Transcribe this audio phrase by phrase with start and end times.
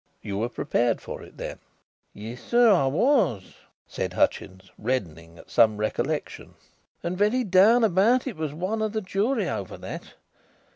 [0.23, 1.59] "You were prepared for it then?"
[2.11, 3.53] "Yes, sir, I was,"
[3.85, 6.55] said Hutchins, reddening at some recollection,
[7.03, 10.15] "and very down about it was one of the jury over that.